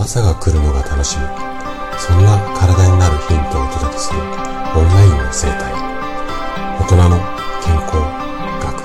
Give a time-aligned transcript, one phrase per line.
[0.00, 1.24] 朝が来るのが楽しみ。
[1.98, 5.74] そんな体になるヒントをお届けするオンラインの生態。
[6.80, 7.18] 大人の
[7.62, 7.96] 健康
[8.64, 8.80] 学。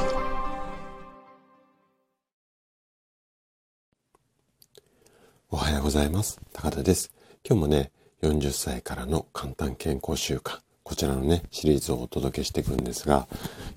[5.51, 6.41] おはようございます。
[6.51, 7.13] 高田です。
[7.47, 7.91] 今日もね
[8.21, 10.59] 40歳からの簡単健康習慣。
[10.83, 13.29] こちらのねシリーズをお届けしていくんですが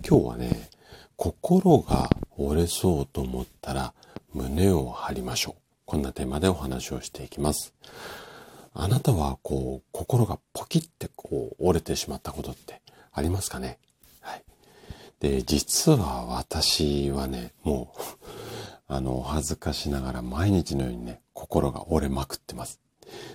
[0.04, 0.70] 今日はね
[1.14, 3.94] 心が折れそうと思ったら
[4.34, 5.67] 胸を張りましょう。
[5.88, 7.72] こんなテーマでお話をしていきます。
[8.74, 13.78] あなたはこう、心がポキってこう折れてしまったことってありますかね？
[14.20, 14.44] はい。
[15.18, 18.00] で、実は私はね、もう
[18.86, 22.80] あの、恥ずかしながら毎日のようにね、心が折れまくってます。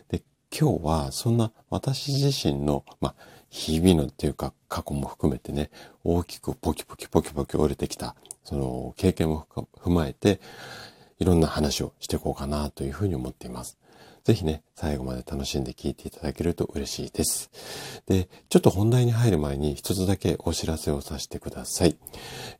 [0.09, 0.21] で、
[0.55, 5.71] 今日はそんな私自身の、まあ、日々のっていうか過去も含めてね、
[6.03, 9.47] 大きくポキポキポキポキ折れてきた、その経験も
[9.79, 10.39] 踏まえて、
[11.19, 13.77] いろんな話をしていこうかなというふうに思っています。
[14.23, 17.49] ぜひね、最後まで楽しんで聞いていただけると嬉しいです。
[18.07, 21.97] で、ちょっと本題に入る前に一つだけお知らせをさせてください。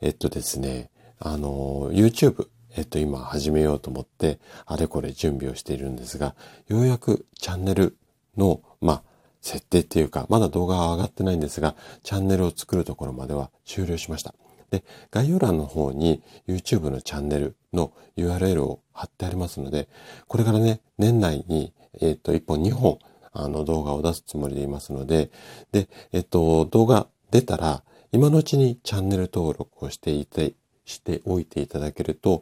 [0.02, 6.35] えっとですね、あの、YouTube、えっと今始めようと思って、あれこれ準備をしているんですが、
[6.67, 7.95] ようやくチャンネル
[8.35, 9.03] の、まあ、
[9.41, 14.33] 設定っていうか、まだ動画は上がってないんですが、チャンネルを作るところまでは終了しました。
[14.73, 19.88] で、概要欄の方に YouTube のチャンネルの URL を貼ってありますので、
[20.27, 22.97] これからね、年内に、えっ、ー、と、1本2本、
[23.33, 25.29] あの、動画を出すつもりでいますので、
[25.71, 30.53] で、えっ、ー、と、動画出たら、今のうちにチャンネル登録をしていて、
[30.85, 32.41] しておいていただけると、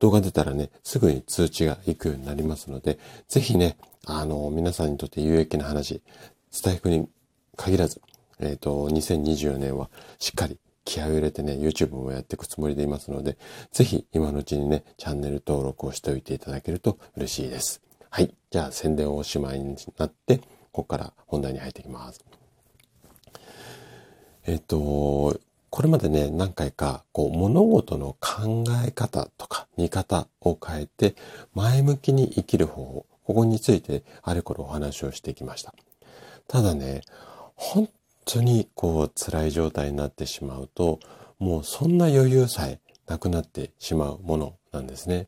[0.00, 6.02] 動画出たらね、すぐに通知が行くようになりますので、ぜひね、あの、皆さんにとって有益な話、
[6.50, 7.08] スタイフに
[7.56, 8.02] 限らず、
[8.38, 13.38] えっ、ー、と、2024年はしっかり気合を入れてね、YouTube もやっていくつもりでいますので、
[13.72, 17.80] ぜひ今のうちにね、チャンネル登録をしておいていただけると嬉しいです。
[18.08, 18.34] はい。
[18.50, 20.38] じゃあ宣伝をおしまいになって、
[20.72, 22.24] ここから本題に入っていきます。
[24.46, 25.38] えっと、
[25.70, 31.14] これまでね、何回か、こう、物事の考え方とか見方を変えて、
[31.54, 35.72] 前向きに生きる方法、ここについてあれこれお話をしてきました。
[36.48, 37.02] ただね、
[37.54, 37.88] 本
[38.34, 41.00] 当にこう辛い状態になってしまうと、
[41.38, 45.26] もうそんな余裕さえなくなってしまうものなんですね。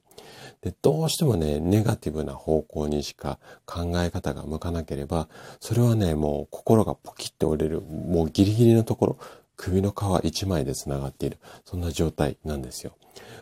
[0.60, 9.18] で、どうしてもね、ネガティブな方向にしか考え方が向かなければ、それはね、もう心がポキッと折れる、もうギリギリのところ、
[9.56, 12.92] 首の皮一枚で繋がっている、そんな状態なんですよ。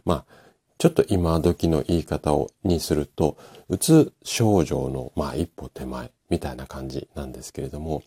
[0.07, 0.25] まあ、
[0.79, 3.37] ちょっと今時の言い方を、にすると、
[3.69, 8.03] うつ症状の、まあ一歩手前みたいな感じなんですけれども、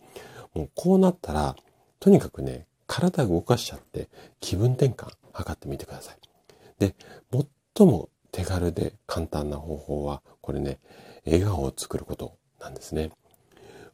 [0.54, 1.56] もうこうなったら、
[2.00, 4.08] とにかくね、体動かしちゃって
[4.40, 6.16] 気分転換図ってみてください。
[6.78, 6.94] で、
[7.76, 10.78] 最も手軽で簡単な方法は、これね、
[11.24, 13.10] 笑顔を作ることなんですね。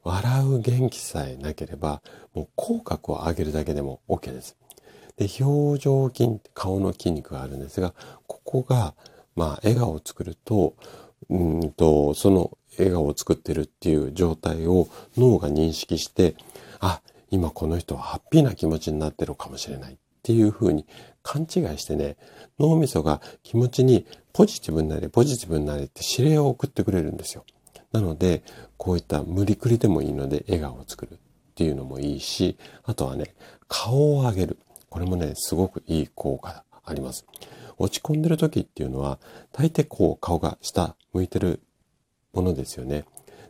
[0.02, 2.02] 笑う元気さえなければ、
[2.34, 4.56] もう口角を上げるだけでも OK です。
[5.16, 7.94] で、表情筋、顔の筋肉があるんですが、
[8.26, 8.94] ここが、
[9.36, 10.74] まあ、笑顔を作ると、
[11.28, 16.34] うんと、その笑顔を作ってるっていう状態を脳が認識して、
[16.78, 20.86] あ、今この人はハッピーな気持ちになってるかもしれないっていうふうに
[21.22, 22.16] 勘違いしてね、
[22.58, 27.44] 脳みそが気持ちにポジティブになれ、ポジティブになれって指令を送ってくれるんですよ。
[27.92, 28.42] なので、
[28.76, 31.16] こういった無理くりでもいいので笑顔を作るっ
[31.54, 33.34] ていうのもいいし、あとはね、
[33.68, 34.58] 顔を上げる。
[34.88, 37.26] これもね、すごくいい効果あります。
[37.80, 39.18] 落ち込んでる時っていうのは、
[39.52, 41.60] 大抵こう顔が下向いてる
[42.32, 43.04] ものですよね。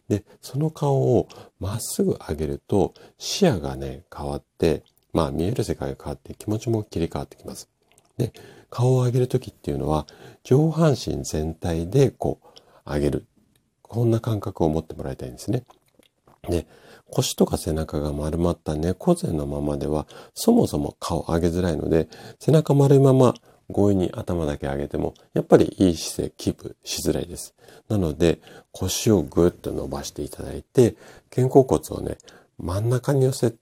[0.08, 7.68] で、その顔をまっすぐ上げると視野がね、変わって、まあ見える世界が変わって気持ちも切り替わってきます。
[8.16, 8.32] で、
[8.70, 10.06] 顔を上げるときっていうのは
[10.44, 12.38] 上半身全体でこ
[12.86, 13.26] う上げる。
[13.82, 15.64] こんな感覚を持ってもらいたいんですね。
[16.48, 16.66] で、
[17.10, 22.08] 腰とか背中が丸まった猫背のままではそもそも顔上げづらいので
[22.38, 23.34] 背中丸いまま
[23.72, 27.54] 強引に頭だけ上げても、やっぱりいい姿勢キープしづらいです。
[27.88, 28.40] なので、
[28.72, 30.96] 腰をぐっと伸ばしていただいて、
[31.34, 32.18] 肩甲骨をね、
[32.58, 33.54] 真ん中に寄せ、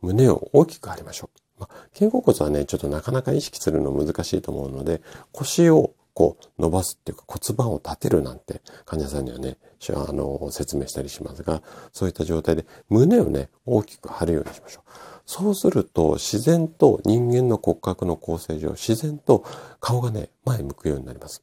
[0.00, 1.60] 胸を大きく張りましょう。
[1.60, 1.68] ま、
[1.98, 5.00] 肩甲骨はね、ちょっとなかなか意識するの難しいと思うので、
[5.32, 9.58] 腰をこう伸ばすっていうか骨盤を立てるなんて患者さんにはね、
[9.90, 11.62] あの、説明したりしますが、
[11.92, 14.90] そういった状態で胸をね、大きく張るようにしましょう。
[15.26, 19.44] そうすると自然と人間の骨格の構成上自然と
[19.80, 21.42] 顔がね前向くようになります。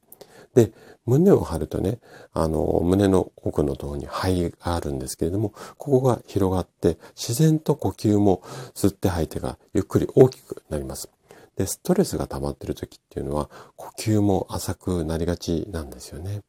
[0.56, 0.72] で、
[1.06, 2.00] 胸を張るとね、
[2.32, 8.42] あの、胸の奥のところに肺があるんですけれども、ここが広がって、自然と呼吸も
[8.76, 11.10] 吸って吐いてがゆっくり大きくなります。
[11.58, 16.42] で、ストレスが溜まっている時っていうのは、呼吸も浅くなりがちなんですよね。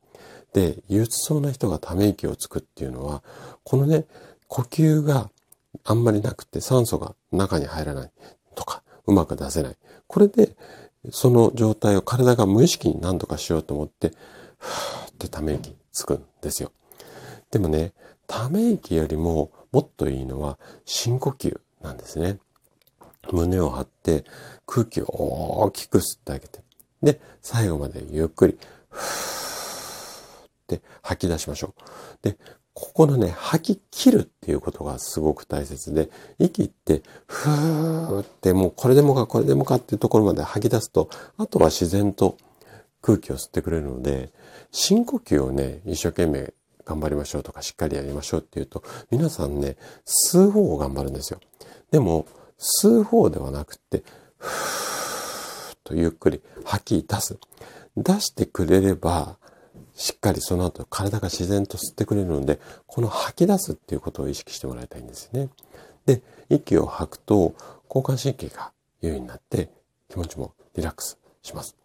[0.52, 3.22] で、憂鬱そうな人がため息をつくっていうのは、
[3.64, 4.04] このね、
[4.46, 5.30] 呼吸が
[5.84, 8.12] あんまりなくて酸素が中に入らない
[8.54, 9.76] とか、うまく出せない。
[10.06, 10.56] これで、
[11.10, 14.12] その状態を体が無意識に何とかしようと思って、
[14.58, 16.72] ふーってため息つくんですよ。
[17.50, 17.92] でもね、
[18.26, 22.38] ため息よりももっといいのは深呼吸なんですね。
[23.30, 24.24] 胸を張って
[24.66, 26.62] 空気を大きく吸ってあげて。
[27.02, 28.58] で、最後までゆっくり、
[28.88, 31.82] ふーって吐き出しましょう。
[32.22, 32.38] で、
[32.74, 42.36] ここのね、吐き切るっていうことがすごく大切で、息って、ふーってもうこれでもかこれでもかっていうところまで吐き出すと、あとは自然と
[43.00, 44.32] 空気を吸ってくれるので、
[44.72, 46.52] 深呼吸をね、一生懸命
[46.84, 51.38] 頑張りましょうとか、しっかりやりましょうっていうと、皆さんね、吸う方を頑張るんですよ。
[51.92, 52.26] でも、
[52.58, 54.02] 吸う方ではなくて、
[54.38, 57.38] ふーっとゆっくり吐き出す。
[57.96, 59.38] 出してくれれば、
[59.94, 65.48] しっかりその後体が自然と吸ってくれるので、この吐き出すっていうことを意識してもらいたいんですね。
[66.06, 67.54] で、息を吐くと
[67.88, 69.70] 交感神経が優位になって
[70.08, 71.76] 気持ちもリラックスします。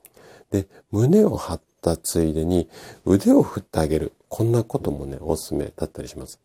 [0.52, 2.68] で、胸を張ったついでに
[3.06, 4.14] 腕を振ってあげる。
[4.28, 6.40] こんなこともね、おすすめだったりします。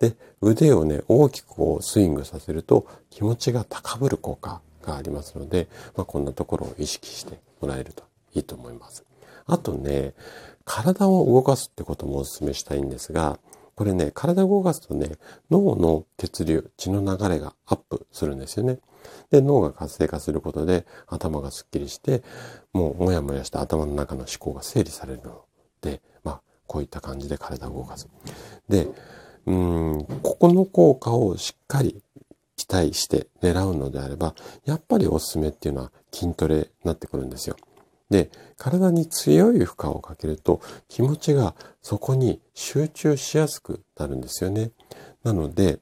[0.00, 8.02] で、腕をね、大きくこうスイングさせると気持ちが高ぶる効果がありますので、まあ、こんなところを意識してもらえると
[8.34, 9.04] いいと思います。
[9.46, 10.14] あとね、
[10.68, 13.38] 体を動かすってこともお勧めしたいんですが、
[13.74, 15.12] これね、体を動かすとね、
[15.50, 18.78] 脳の血流、血の流れがアップするんですよね。
[19.30, 22.22] で、脳が活性化することで頭がスッキリして、
[22.74, 25.42] もうもやもやした頭の中の思考が整理されるの
[25.80, 28.06] で、まあ、こういった感じで体を動かす。
[28.68, 28.88] で、
[29.46, 32.02] うん、ここの効果をしっかり
[32.56, 34.34] 期待して狙うのであれば、
[34.66, 37.56] やっぱりおすすめっていうのは筋トレになってくるんですよ。
[38.10, 44.70] で、体に強い負荷をかけると気持ちがそこに集中しやすくなるんですよね。
[45.22, 45.80] なので、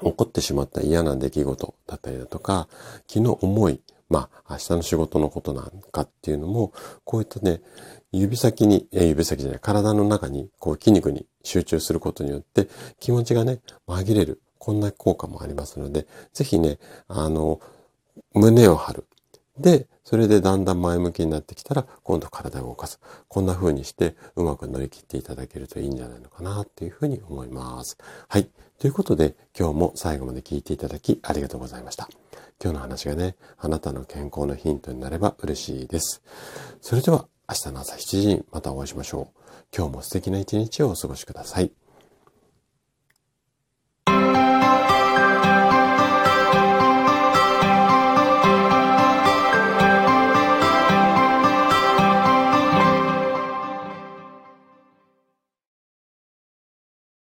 [0.00, 2.68] 起こってしまった嫌な出来事だったりだとか、
[3.06, 6.72] 気の重い、まあ、明日の仕事のことなんかっていうのも、
[7.04, 7.60] こういったね、
[8.12, 12.68] 指先に、え指先じゃない、体の中に、こう筋肉に集中することによって、
[13.00, 14.40] 気持ちがね、紛れる。
[14.58, 16.78] こんな効果もありますので、ぜひね、
[17.08, 17.60] あの、
[18.34, 19.06] 胸を張る。
[19.60, 23.00] で、それでだんだん前向きになってきたら、今度体を動かす。
[23.28, 27.98] こんな風にしてうまく乗り切っていただけるといいんじゃないのかなっていうふうに思います。
[28.28, 28.48] はい。
[28.78, 32.08] ということで、今日も最後まで聞いていただきありがとうございました。
[32.62, 36.22] 今日の話がね、あなたの健康のヒントになれば嬉しいです。
[36.80, 39.40] それでは、明日の朝7時にまたお会いしましょう。
[39.76, 41.72] 今日も素敵な一日をお過ごしください。